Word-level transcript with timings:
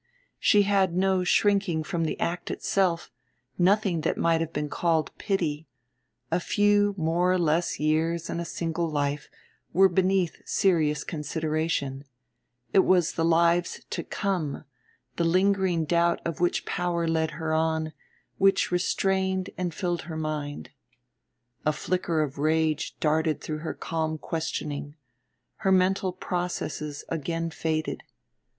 She 0.39 0.63
had 0.63 0.95
no 0.97 1.23
shrinking 1.23 1.83
from 1.83 2.05
the 2.05 2.19
act 2.19 2.49
itself, 2.49 3.11
nothing 3.59 4.01
that 4.01 4.17
might 4.17 4.41
have 4.41 4.51
been 4.51 4.67
called 4.67 5.15
pity, 5.19 5.67
a 6.31 6.39
few 6.39 6.95
more 6.97 7.31
or 7.31 7.37
less 7.37 7.79
years 7.79 8.27
in 8.27 8.39
a 8.39 8.43
single 8.43 8.89
life 8.89 9.29
were 9.73 9.87
beneath 9.87 10.41
serious 10.43 11.03
consideration; 11.03 12.03
it 12.73 12.79
was 12.79 13.11
the 13.13 13.23
lives 13.23 13.85
to 13.91 14.03
come, 14.03 14.63
the 15.17 15.23
lingering 15.23 15.85
doubt 15.85 16.19
of 16.25 16.39
which 16.39 16.65
power 16.65 17.07
led 17.07 17.29
her 17.37 17.53
on, 17.53 17.93
which 18.39 18.71
restrained 18.71 19.51
and 19.55 19.71
filled 19.71 20.01
her 20.09 20.17
mind. 20.17 20.71
A 21.63 21.71
flicker 21.71 22.23
of 22.23 22.39
rage 22.39 22.99
darted 22.99 23.39
through 23.39 23.59
her 23.59 23.75
calm 23.75 24.17
questioning; 24.17 24.95
her 25.57 25.71
mental 25.71 26.11
processes 26.11 27.03
again 27.09 27.51
faded. 27.51 28.01